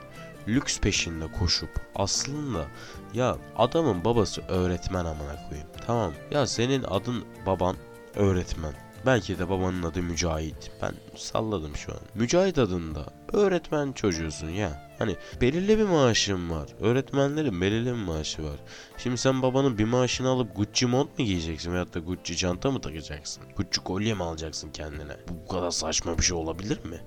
lüks 0.48 0.80
peşinde 0.80 1.32
koşup 1.32 1.70
aslında 1.94 2.66
ya 3.14 3.36
adamın 3.56 4.04
babası 4.04 4.42
öğretmen 4.48 5.04
amına 5.04 5.48
koyayım. 5.48 5.68
Tamam. 5.86 6.12
Ya 6.30 6.46
senin 6.46 6.82
adın 6.82 7.24
baban 7.46 7.76
öğretmen. 8.14 8.72
Belki 9.06 9.38
de 9.38 9.48
babanın 9.48 9.82
adı 9.82 10.02
Mücahit. 10.02 10.70
Ben 10.82 10.94
salladım 11.16 11.76
şu 11.76 11.92
an. 11.92 11.98
Mücahit 12.14 12.58
adında 12.58 13.06
öğretmen 13.32 13.92
çocuğusun 13.92 14.48
ya. 14.48 14.86
Hani 14.98 15.16
belirli 15.40 15.78
bir 15.78 15.84
maaşın 15.84 16.50
var. 16.50 16.68
Öğretmenlerin 16.80 17.60
belirli 17.60 17.86
bir 17.86 18.04
maaşı 18.04 18.44
var. 18.44 18.56
Şimdi 18.98 19.18
sen 19.18 19.42
babanın 19.42 19.78
bir 19.78 19.84
maaşını 19.84 20.28
alıp 20.28 20.56
Gucci 20.56 20.86
mont 20.86 21.18
mu 21.18 21.24
giyeceksin 21.24 21.72
veyahut 21.72 21.94
da 21.94 21.98
Gucci 21.98 22.36
çanta 22.36 22.70
mı 22.70 22.80
takacaksın? 22.80 23.42
Gucci 23.56 23.80
kolye 23.80 24.14
mi 24.14 24.22
alacaksın 24.22 24.70
kendine? 24.72 25.16
Bu 25.28 25.52
kadar 25.52 25.70
saçma 25.70 26.18
bir 26.18 26.22
şey 26.22 26.36
olabilir 26.36 26.84
mi? 26.84 27.00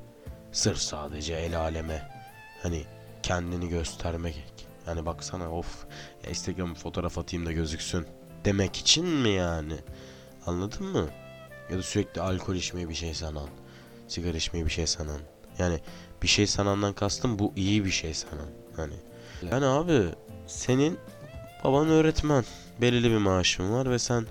Sırf 0.51 0.77
sadece 0.77 1.33
el 1.33 1.59
aleme. 1.59 2.09
Hani 2.63 2.83
kendini 3.23 3.69
göstermek. 3.69 4.43
Yani 4.87 5.05
baksana 5.05 5.51
of 5.51 5.85
ya 6.23 6.29
Instagram 6.29 6.73
fotoğraf 6.73 7.17
atayım 7.17 7.45
da 7.45 7.51
gözüksün 7.51 8.07
demek 8.45 8.77
için 8.77 9.05
mi 9.05 9.29
yani? 9.29 9.75
Anladın 10.45 10.85
mı? 10.85 11.09
Ya 11.71 11.77
da 11.77 11.83
sürekli 11.83 12.21
alkol 12.21 12.55
içmeyi 12.55 12.89
bir 12.89 12.93
şey 12.93 13.13
sanan, 13.13 13.49
sigara 14.07 14.37
içmeyi 14.37 14.65
bir 14.65 14.71
şey 14.71 14.87
sanan. 14.87 15.19
Yani 15.59 15.79
bir 16.23 16.27
şey 16.27 16.47
sanandan 16.47 16.93
kastım 16.93 17.39
bu 17.39 17.53
iyi 17.55 17.85
bir 17.85 17.91
şey 17.91 18.13
sanan. 18.13 18.49
Hani 18.75 18.93
yani 19.51 19.65
abi 19.65 20.03
senin 20.47 20.97
baban 21.63 21.89
öğretmen. 21.89 22.45
Belirli 22.81 23.11
bir 23.11 23.17
maaşın 23.17 23.73
var 23.73 23.89
ve 23.89 23.99
sen 23.99 24.27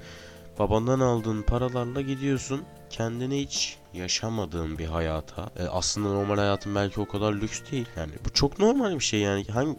babandan 0.59 1.01
aldığın 1.01 1.43
paralarla 1.43 2.01
gidiyorsun. 2.01 2.63
Kendini 2.91 3.41
hiç 3.41 3.77
yaşamadığın 3.95 4.79
bir 4.79 4.87
hayata. 4.87 5.51
e, 5.59 5.63
aslında 5.67 6.09
normal 6.09 6.37
hayatın 6.39 6.75
belki 6.75 7.01
o 7.01 7.09
kadar 7.09 7.33
lüks 7.33 7.61
değil. 7.73 7.87
Yani 7.97 8.13
bu 8.25 8.31
çok 8.33 8.59
normal 8.59 8.95
bir 8.95 9.01
şey 9.05 9.21
yani. 9.21 9.45
Hangi 9.45 9.77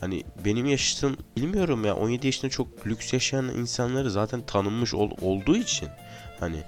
Hani 0.00 0.24
benim 0.44 0.66
yaşım 0.66 1.16
bilmiyorum 1.36 1.84
ya 1.84 1.96
17 1.96 2.26
yaşında 2.26 2.50
çok 2.50 2.86
lüks 2.86 3.12
yaşayan 3.12 3.44
insanları 3.48 4.10
zaten 4.10 4.42
tanınmış 4.46 4.94
ol- 4.94 5.16
olduğu 5.20 5.56
için 5.56 5.88
hani 6.40 6.62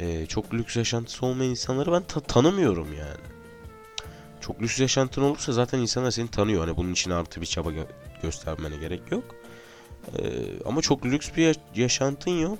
e, 0.00 0.26
çok 0.26 0.54
lüks 0.54 0.76
yaşantısı 0.76 1.26
olmayan 1.26 1.50
insanları 1.50 1.92
ben 1.92 2.02
ta- 2.02 2.20
tanımıyorum 2.20 2.92
yani. 2.92 3.20
Çok 4.40 4.62
lüks 4.62 4.80
yaşantın 4.80 5.22
olursa 5.22 5.52
zaten 5.52 5.78
insanlar 5.78 6.10
seni 6.10 6.28
tanıyor. 6.28 6.66
Hani 6.66 6.76
bunun 6.76 6.92
için 6.92 7.10
artı 7.10 7.40
bir 7.40 7.46
çaba 7.46 7.70
gö- 7.70 7.86
göstermene 8.22 8.76
gerek 8.76 9.02
yok. 9.12 9.24
E, 10.18 10.22
ama 10.64 10.80
çok 10.82 11.06
lüks 11.06 11.30
bir 11.36 11.42
ya- 11.46 11.54
yaşantın 11.74 12.30
yok. 12.30 12.58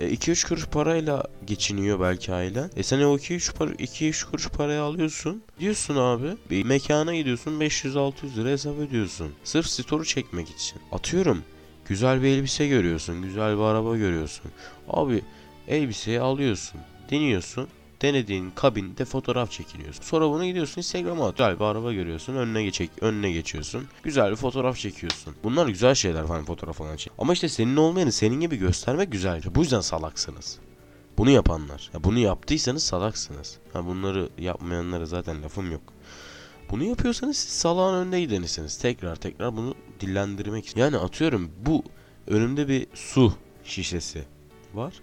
2-3 0.00 0.48
kuruş 0.48 0.66
parayla 0.66 1.24
geçiniyor 1.46 2.00
belki 2.00 2.32
ailen. 2.32 2.70
E 2.76 2.82
sen 2.82 3.00
o 3.00 3.16
2-3 3.16 3.54
para 3.54 3.70
2-3 3.70 4.30
kuruş 4.30 4.48
parayı 4.48 4.80
alıyorsun. 4.82 5.42
Diyorsun 5.60 5.96
abi 5.96 6.36
bir 6.50 6.64
mekana 6.64 7.14
gidiyorsun 7.14 7.60
500-600 7.60 8.36
lira 8.36 8.48
hesap 8.48 8.78
ödüyorsun. 8.78 9.32
Sırf 9.44 9.66
story 9.66 10.04
çekmek 10.04 10.48
için. 10.48 10.78
Atıyorum 10.92 11.42
güzel 11.88 12.22
bir 12.22 12.28
elbise 12.28 12.66
görüyorsun. 12.68 13.22
Güzel 13.22 13.56
bir 13.56 13.62
araba 13.62 13.96
görüyorsun. 13.96 14.50
Abi 14.88 15.22
elbiseyi 15.68 16.20
alıyorsun. 16.20 16.80
Deniyorsun. 17.10 17.68
Denediğin 18.02 18.50
kabinde 18.50 19.04
fotoğraf 19.04 19.50
çekiniyorsun. 19.50 20.02
Sonra 20.02 20.30
bunu 20.30 20.44
gidiyorsun 20.44 20.80
Instagram'a 20.80 21.28
at. 21.28 21.36
Güzel 21.36 21.60
bir 21.60 21.64
araba 21.64 21.92
görüyorsun. 21.92 22.34
Önüne 22.36 22.62
geçek 22.62 22.90
önüne 23.00 23.32
geçiyorsun. 23.32 23.88
Güzel 24.02 24.30
bir 24.30 24.36
fotoğraf 24.36 24.76
çekiyorsun. 24.76 25.34
Bunlar 25.44 25.66
güzel 25.66 25.94
şeyler 25.94 26.26
falan 26.26 26.44
fotoğraf 26.44 26.76
falan 26.76 26.94
için. 26.94 27.12
Ama 27.18 27.32
işte 27.32 27.48
senin 27.48 27.76
olmayanı 27.76 28.12
senin 28.12 28.40
gibi 28.40 28.56
göstermek 28.56 29.12
güzel. 29.12 29.42
Bu 29.54 29.60
yüzden 29.60 29.80
salaksınız. 29.80 30.58
Bunu 31.18 31.30
yapanlar. 31.30 31.90
Ya 31.94 32.04
bunu 32.04 32.18
yaptıysanız 32.18 32.82
salaksınız. 32.82 33.58
Ha 33.72 33.86
bunları 33.86 34.28
yapmayanlara 34.38 35.06
zaten 35.06 35.42
lafım 35.42 35.72
yok. 35.72 35.82
Bunu 36.70 36.84
yapıyorsanız 36.84 37.36
siz 37.36 37.52
salağın 37.52 38.06
önde 38.06 38.20
gidenisiniz. 38.20 38.78
Tekrar 38.78 39.16
tekrar 39.16 39.56
bunu 39.56 39.74
dillendirmek 40.00 40.66
için. 40.66 40.80
Yani 40.80 40.96
atıyorum 40.96 41.50
bu 41.66 41.84
önümde 42.26 42.68
bir 42.68 42.86
su 42.94 43.32
şişesi 43.64 44.24
var. 44.74 44.94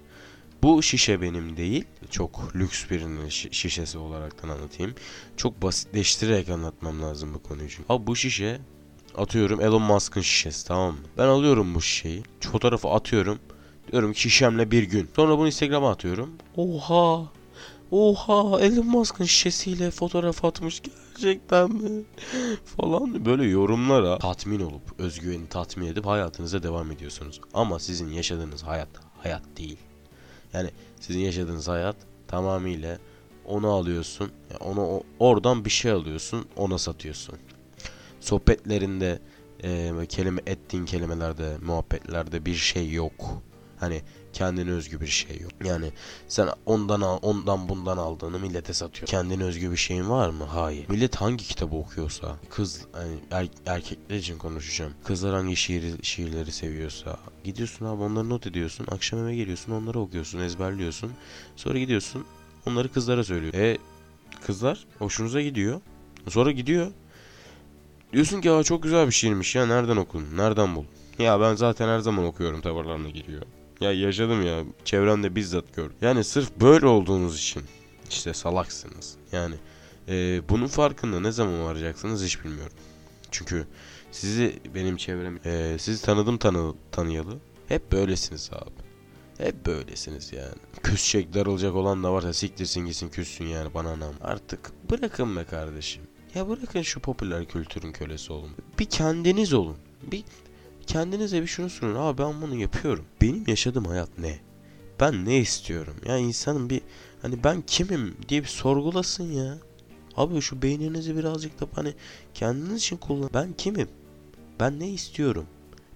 Bu 0.64 0.84
şişe 0.84 1.22
benim 1.22 1.58
değil. 1.58 1.86
Çok 2.10 2.56
lüks 2.56 2.90
birinin 2.90 3.26
şi- 3.28 3.54
şişesi 3.54 3.98
olaraktan 3.98 4.50
anlatayım. 4.50 4.96
Çok 5.38 5.62
basitleştirerek 5.62 6.50
anlatmam 6.50 7.02
lazım 7.02 7.34
bu 7.34 7.44
konuyu 7.44 7.70
çünkü. 7.70 7.84
Abi 7.90 8.08
bu 8.08 8.16
şişe 8.16 8.60
atıyorum 9.18 9.62
Elon 9.62 9.82
Musk'ın 9.82 10.22
şişesi 10.22 10.68
tamam 10.68 10.92
mı? 10.94 11.00
Ben 11.18 11.28
alıyorum 11.28 11.76
bu 11.76 11.82
şişeyi. 11.82 12.24
Fotoğrafı 12.40 12.90
atıyorum. 12.90 13.40
Diyorum 13.92 14.14
ki 14.14 14.22
şişemle 14.22 14.72
bir 14.72 14.84
gün. 14.84 15.10
Sonra 15.16 15.38
bunu 15.38 15.48
Instagram'a 15.48 15.92
atıyorum. 15.92 16.30
Oha! 16.58 17.24
Oha! 17.92 18.60
Elon 18.62 18.86
Musk'ın 18.86 19.26
şişesiyle 19.26 19.92
fotoğraf 19.92 20.46
atmış 20.46 20.82
gerçekten 21.16 21.72
mi? 21.72 22.04
Falan 22.78 23.26
böyle 23.26 23.44
yorumlara 23.46 24.18
tatmin 24.18 24.60
olup, 24.60 25.00
özgüveni 25.00 25.48
tatmin 25.50 25.88
edip 25.88 26.06
hayatınıza 26.06 26.64
devam 26.64 26.92
ediyorsunuz. 26.92 27.42
Ama 27.54 27.80
sizin 27.80 28.10
yaşadığınız 28.10 28.64
hayat 28.64 28.90
hayat 29.24 29.44
değil. 29.58 29.78
Yani 30.58 30.70
sizin 31.00 31.20
yaşadığınız 31.20 31.68
hayat 31.68 31.96
tamamıyla 32.28 32.98
onu 33.46 33.68
alıyorsun. 33.68 34.32
Yani 34.52 34.64
onu 34.72 35.04
oradan 35.20 35.66
bir 35.66 35.70
şey 35.70 35.92
alıyorsun, 35.92 36.46
ona 36.56 36.78
satıyorsun. 36.78 37.36
Sohbetlerinde 38.20 39.20
e, 39.64 39.92
kelime 40.10 40.42
ettiğin 40.46 40.86
kelimelerde, 40.86 41.58
muhabbetlerde 41.66 42.46
bir 42.46 42.56
şey 42.56 42.92
yok. 42.92 43.42
Hani 43.80 44.02
kendine 44.34 44.72
özgü 44.72 45.02
bir 45.02 45.08
şey 45.08 45.40
yok. 45.40 45.52
Yani 45.64 45.92
sen 46.28 46.50
ondan 46.66 47.02
al, 47.02 47.20
ondan 47.22 47.70
bundan 47.70 47.98
aldığını 47.98 48.40
millete 48.40 48.74
satıyor. 48.74 49.08
Kendine 49.08 49.44
özgü 49.44 49.72
bir 49.72 49.78
şeyin 49.78 50.10
var 50.10 50.30
mı? 50.30 50.44
Hayır. 50.44 50.90
Millet 50.90 51.16
hangi 51.16 51.46
kitabı 51.46 51.76
okuyorsa, 51.76 52.36
kız 52.50 52.82
hani 52.92 53.14
er- 53.32 53.50
erkekler 53.66 54.16
için 54.16 54.38
konuşacağım. 54.38 54.94
Kızlar 55.04 55.36
hangi 55.36 55.56
şiiri, 55.56 55.94
şiirleri 56.02 56.52
seviyorsa 56.52 57.18
gidiyorsun 57.44 57.86
abi 57.86 58.04
onları 58.04 58.30
not 58.30 58.48
ediyorsun. 58.48 58.88
Akşam 58.92 59.20
eve 59.20 59.36
geliyorsun, 59.36 59.72
onları 59.72 60.00
okuyorsun, 60.00 60.40
ezberliyorsun. 60.40 61.12
Sonra 61.56 61.80
gidiyorsun, 61.80 62.26
onları 62.68 62.92
kızlara 62.94 63.24
söylüyor. 63.24 63.54
E 63.54 63.78
kızlar 64.46 64.86
hoşunuza 65.00 65.42
gidiyor. 65.42 65.82
Sonra 66.30 66.52
gidiyor. 66.52 66.92
Diyorsun 68.14 68.42
ki 68.42 68.52
Aa, 68.52 68.64
çok 68.64 68.84
güzel 68.84 69.08
bir 69.08 69.12
şiirmiş 69.12 69.56
ya 69.56 69.66
nereden 69.66 69.98
okudun? 69.98 70.38
Nereden 70.38 70.76
buldun? 70.76 70.90
Ya 71.20 71.42
ben 71.42 71.56
zaten 71.56 71.88
her 71.88 72.00
zaman 72.00 72.26
okuyorum 72.26 72.62
tavırlarına 72.62 73.10
geliyor. 73.10 73.42
Ya 73.82 73.94
yaşadım 73.94 74.46
ya 74.46 74.64
çevremde 74.86 75.36
bizzat 75.36 75.76
gördüm. 75.76 75.96
Yani 76.02 76.24
sırf 76.24 76.60
böyle 76.62 76.86
olduğunuz 76.86 77.38
için 77.40 77.64
işte 78.10 78.34
salaksınız. 78.34 79.16
Yani 79.32 79.56
e, 80.08 80.42
bunun 80.50 80.68
farkında 80.68 81.20
ne 81.20 81.32
zaman 81.32 81.64
varacaksınız 81.64 82.26
hiç 82.26 82.44
bilmiyorum. 82.44 82.78
Çünkü 83.32 83.68
sizi 84.12 84.60
benim 84.76 84.98
çevrem 84.98 85.40
e, 85.46 85.78
sizi 85.80 86.06
tanıdım 86.06 86.38
tanı, 86.38 86.74
tanıyalı. 86.92 87.38
Hep 87.68 87.92
böylesiniz 87.92 88.50
abi. 88.54 88.88
Hep 89.38 89.66
böylesiniz 89.66 90.34
yani. 90.34 90.56
Küsecek 90.84 91.34
darılacak 91.34 91.76
olan 91.76 92.04
da 92.04 92.14
varsa 92.14 92.34
siktirsin 92.34 92.86
gitsin 92.86 93.10
küssün 93.10 93.46
yani 93.46 93.74
bana 93.74 93.90
anam. 93.90 94.14
Artık 94.22 94.72
bırakın 94.90 95.36
be 95.36 95.44
kardeşim. 95.44 96.04
Ya 96.36 96.50
bırakın 96.50 96.82
şu 96.82 97.00
popüler 97.00 97.46
kültürün 97.46 97.92
kölesi 97.92 98.34
olun. 98.34 98.52
Bir 98.80 98.86
kendiniz 98.86 99.54
olun. 99.54 99.78
Bir 100.12 100.24
kendinize 100.88 101.42
bir 101.42 101.48
şunu 101.48 101.70
sorun. 101.70 101.96
Abi 101.96 102.18
ben 102.18 102.42
bunu 102.42 102.56
yapıyorum. 102.56 103.06
Benim 103.22 103.44
yaşadığım 103.48 103.86
hayat 103.86 104.10
ne? 104.18 104.40
Ben 105.00 105.26
ne 105.26 105.38
istiyorum? 105.38 105.96
Ya 106.06 106.18
insanın 106.18 106.70
bir 106.70 106.82
hani 107.22 107.44
ben 107.44 107.64
kimim 107.68 108.16
diye 108.30 108.42
bir 108.42 108.48
sorgulasın 108.48 109.32
ya. 109.32 109.58
Abi 110.18 110.42
şu 110.42 110.62
beyninizi 110.62 111.18
birazcık 111.18 111.62
da 111.62 111.68
hani 111.76 111.94
kendiniz 112.34 112.78
için 112.78 112.98
kullan. 112.98 113.30
Ben 113.34 113.54
kimim? 113.54 113.90
Ben 114.60 114.80
ne 114.80 114.90
istiyorum? 114.90 115.46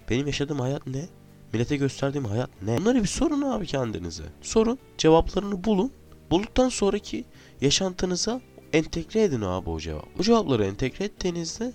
Benim 0.10 0.28
yaşadığım 0.28 0.60
hayat 0.60 0.88
ne? 0.88 1.10
Millete 1.54 1.78
gösterdiğim 1.78 2.26
hayat 2.26 2.50
ne? 2.62 2.78
Bunları 2.78 3.04
bir 3.04 3.08
sorun 3.08 3.42
abi 3.42 3.66
kendinize. 3.66 4.24
Sorun. 4.42 4.80
Cevaplarını 4.98 5.64
bulun. 5.64 5.92
Bulduktan 6.32 6.70
sonraki 6.70 7.26
yaşantınıza 7.62 8.42
entegre 8.74 9.24
edin 9.24 9.42
abi 9.42 9.70
o 9.70 9.80
cevap. 9.80 10.18
Bu 10.18 10.24
cevapları 10.24 10.66
entegre 10.66 11.06
ettiğinizde 11.06 11.74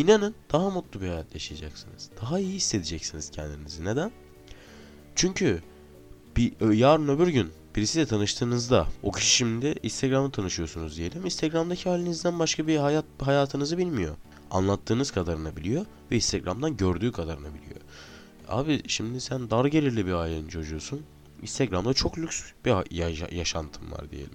inanın 0.00 0.34
daha 0.52 0.70
mutlu 0.70 1.00
bir 1.00 1.08
hayat 1.08 1.34
yaşayacaksınız. 1.34 2.10
Daha 2.22 2.38
iyi 2.38 2.52
hissedeceksiniz 2.54 3.30
kendinizi. 3.30 3.84
Neden? 3.84 4.10
Çünkü 5.14 5.62
bir 6.36 6.72
yarın 6.74 7.08
öbür 7.08 7.28
gün 7.28 7.50
birisiyle 7.76 8.06
tanıştığınızda 8.06 8.86
o 9.02 9.12
kişi 9.12 9.30
şimdi 9.36 9.74
Instagram'da 9.82 10.30
tanışıyorsunuz 10.30 10.96
diyelim. 10.96 11.24
Instagram'daki 11.24 11.88
halinizden 11.88 12.38
başka 12.38 12.66
bir 12.66 12.76
hayat 12.76 13.04
hayatınızı 13.22 13.78
bilmiyor. 13.78 14.16
Anlattığınız 14.50 15.10
kadarını 15.10 15.56
biliyor 15.56 15.86
ve 16.10 16.16
Instagram'dan 16.16 16.76
gördüğü 16.76 17.12
kadarını 17.12 17.48
biliyor. 17.54 17.80
Abi 18.48 18.82
şimdi 18.88 19.20
sen 19.20 19.50
dar 19.50 19.64
gelirli 19.64 20.06
bir 20.06 20.12
ailenin 20.12 20.48
çocuğusun. 20.48 21.02
Instagram'da 21.42 21.94
çok 21.94 22.18
lüks 22.18 22.42
bir 22.64 22.70
ha- 22.70 22.84
yaşa- 22.90 23.34
yaşantın 23.34 23.90
var 23.90 24.10
diyelim. 24.10 24.34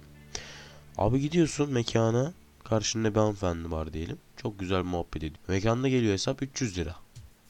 Abi 0.98 1.20
gidiyorsun 1.20 1.72
mekana. 1.72 2.32
Karşında 2.64 3.14
bir 3.14 3.18
hanımefendi 3.20 3.70
var 3.70 3.92
diyelim. 3.92 4.18
Çok 4.42 4.58
güzel 4.58 4.82
muhabbet 4.82 5.16
ediyor. 5.16 5.34
Mekanda 5.48 5.88
geliyor 5.88 6.12
hesap 6.12 6.42
300 6.42 6.78
lira. 6.78 6.96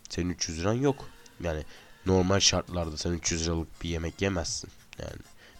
Senin 0.09 0.31
300 0.31 0.61
liran 0.61 0.73
yok. 0.73 1.09
Yani 1.43 1.65
normal 2.07 2.41
şartlarda 2.41 2.97
sen 2.97 3.13
300 3.13 3.47
liralık 3.47 3.83
bir 3.83 3.89
yemek 3.89 4.23
yemezsin. 4.23 4.71
Yani 4.99 5.13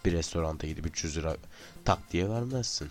bir 0.05 0.11
restoranta 0.11 0.67
gidip 0.67 0.85
300 0.85 1.17
lira 1.17 1.37
tak 1.85 2.11
diye 2.11 2.29
vermezsin. 2.29 2.89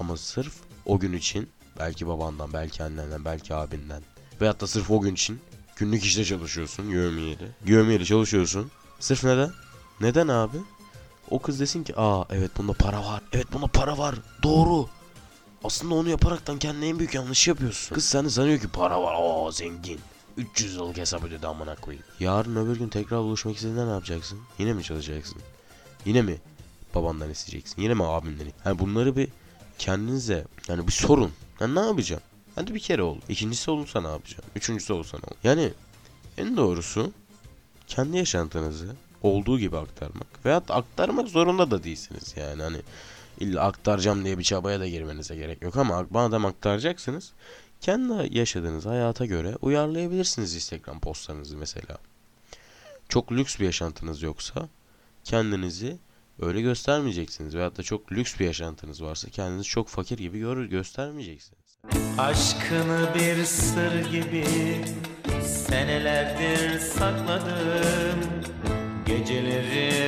Ama 0.00 0.16
sırf 0.16 0.54
o 0.86 0.98
gün 0.98 1.12
için 1.12 1.48
belki 1.78 2.06
babandan, 2.06 2.52
belki 2.52 2.82
annenden, 2.82 3.24
belki 3.24 3.54
abinden 3.54 4.02
veyahut 4.40 4.60
da 4.60 4.66
sırf 4.66 4.90
o 4.90 5.00
gün 5.00 5.14
için 5.14 5.40
günlük 5.76 6.04
işte 6.04 6.24
çalışıyorsun 6.24 6.84
yövmiyeli. 6.88 7.48
Yövmiyeli 7.66 8.06
çalışıyorsun. 8.06 8.70
Sırf 9.00 9.24
neden? 9.24 9.50
Neden 10.00 10.28
abi? 10.28 10.56
O 11.30 11.42
kız 11.42 11.60
desin 11.60 11.84
ki 11.84 11.94
aa 11.96 12.24
evet 12.30 12.50
bunda 12.58 12.72
para 12.72 13.04
var. 13.04 13.22
Evet 13.32 13.52
bunda 13.52 13.66
para 13.66 13.98
var. 13.98 14.14
Doğru. 14.42 14.88
Aslında 15.64 15.94
onu 15.94 16.08
yaparaktan 16.08 16.58
kendine 16.58 16.88
en 16.88 16.98
büyük 16.98 17.14
yanlış 17.14 17.48
yapıyorsun. 17.48 17.94
Kız 17.94 18.04
seni 18.04 18.30
sanıyor 18.30 18.60
ki 18.60 18.68
para 18.68 19.02
var. 19.02 19.14
Aa 19.18 19.50
zengin. 19.50 20.00
300 20.36 20.74
yıllık 20.74 20.96
hesap 20.96 21.24
ödedi 21.24 21.46
amına 21.46 21.74
koyayım. 21.74 22.04
Yarın 22.20 22.56
öbür 22.56 22.78
gün 22.78 22.88
tekrar 22.88 23.18
buluşmak 23.18 23.56
istediğinde 23.56 23.86
ne 23.86 23.90
yapacaksın? 23.90 24.40
Yine 24.58 24.72
mi 24.72 24.82
çalışacaksın? 24.84 25.38
Yine 26.04 26.22
mi 26.22 26.40
babandan 26.94 27.30
isteyeceksin? 27.30 27.82
Yine 27.82 27.94
mi 27.94 28.04
abinden? 28.04 28.46
Yani 28.64 28.78
bunları 28.78 29.16
bir 29.16 29.28
kendinize 29.78 30.44
yani 30.68 30.86
bir 30.86 30.92
sorun. 30.92 31.32
Yani 31.60 31.74
ne 31.74 31.80
yapacaksın? 31.80 32.28
Hadi 32.54 32.74
bir 32.74 32.80
kere 32.80 33.02
oldu. 33.02 33.20
İkincisi 33.28 33.70
olursa 33.70 34.00
ne 34.00 34.08
yapacaksın? 34.08 34.50
Üçüncüsü 34.56 34.92
olursa 34.92 35.16
ne 35.18 35.24
olur? 35.26 35.36
Yani 35.44 35.72
en 36.38 36.56
doğrusu 36.56 37.12
kendi 37.86 38.16
yaşantınızı 38.16 38.96
olduğu 39.22 39.58
gibi 39.58 39.76
aktarmak. 39.76 40.46
Veyahut 40.46 40.70
aktarmak 40.70 41.28
zorunda 41.28 41.70
da 41.70 41.84
değilsiniz 41.84 42.34
yani 42.36 42.62
hani 42.62 42.78
illa 43.42 43.62
aktaracağım 43.62 44.24
diye 44.24 44.38
bir 44.38 44.44
çabaya 44.44 44.80
da 44.80 44.88
girmenize 44.88 45.36
gerek 45.36 45.62
yok 45.62 45.76
ama 45.76 46.06
madem 46.10 46.44
aktaracaksınız 46.44 47.32
kendi 47.80 48.38
yaşadığınız 48.38 48.86
hayata 48.86 49.26
göre 49.26 49.56
uyarlayabilirsiniz 49.60 50.54
Instagram 50.54 51.00
postlarınızı 51.00 51.56
mesela. 51.56 51.98
Çok 53.08 53.32
lüks 53.32 53.58
bir 53.58 53.64
yaşantınız 53.64 54.22
yoksa 54.22 54.68
kendinizi 55.24 55.98
öyle 56.40 56.60
göstermeyeceksiniz. 56.60 57.54
Veyahut 57.54 57.78
da 57.78 57.82
çok 57.82 58.12
lüks 58.12 58.38
bir 58.40 58.46
yaşantınız 58.46 59.02
varsa 59.02 59.30
kendinizi 59.30 59.68
çok 59.68 59.88
fakir 59.88 60.18
gibi 60.18 60.38
gör 60.38 60.64
göstermeyeceksiniz. 60.64 61.62
Aşkını 62.18 63.08
bir 63.14 63.44
sır 63.44 64.10
gibi 64.10 64.44
senelerdir 65.42 66.78
sakladım 66.78 68.20
Geceleri 69.06 70.01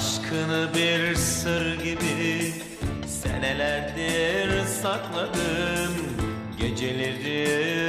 Aşkını 0.00 0.68
bir 0.74 1.14
sır 1.14 1.74
gibi 1.74 2.52
senelerdir 3.06 4.64
sakladım 4.82 5.94
Geceleri 6.60 7.79